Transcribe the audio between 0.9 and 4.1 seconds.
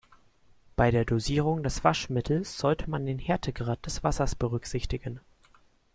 Dosierung des Waschmittels sollte man den Härtegrad des